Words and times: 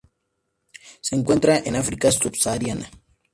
Se 1.01 1.15
encuentra 1.15 1.59
en 1.59 1.75
África 1.75 2.11
subsahariana. 2.11 2.89